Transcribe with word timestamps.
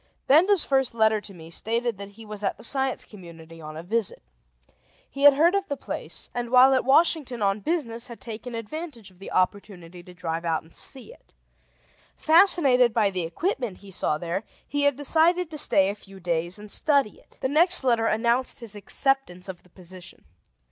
Benda's 0.25 0.63
first 0.63 0.95
letter 0.95 1.21
to 1.21 1.31
me 1.31 1.51
stated 1.51 1.99
that 1.99 2.13
he 2.13 2.25
was 2.25 2.43
at 2.43 2.57
the 2.57 2.63
Science 2.63 3.05
Community 3.05 3.61
on 3.61 3.77
a 3.77 3.83
visit. 3.83 4.23
He 5.07 5.25
had 5.25 5.35
heard 5.35 5.53
of 5.53 5.67
the 5.67 5.77
place, 5.77 6.31
and 6.33 6.49
while 6.49 6.73
at 6.73 6.83
Washington 6.83 7.43
on 7.43 7.59
business 7.59 8.07
had 8.07 8.19
taken 8.19 8.55
advantage 8.55 9.11
of 9.11 9.19
the 9.19 9.31
opportunity 9.31 10.01
to 10.01 10.13
drive 10.15 10.43
out 10.43 10.63
and 10.63 10.73
see 10.73 11.13
it. 11.13 11.35
Fascinated 12.17 12.95
by 12.95 13.11
the 13.11 13.21
equipment 13.25 13.81
he 13.81 13.91
saw 13.91 14.17
there, 14.17 14.43
he 14.67 14.85
had 14.85 14.95
decided 14.95 15.51
to 15.51 15.57
stay 15.59 15.87
a 15.87 15.93
few 15.93 16.19
days 16.19 16.57
and 16.57 16.71
study 16.71 17.19
it. 17.19 17.37
The 17.41 17.47
next 17.49 17.83
letter 17.83 18.07
announced 18.07 18.59
his 18.59 18.75
acceptance 18.75 19.47
of 19.47 19.61
the 19.61 19.69
position. 19.69 20.25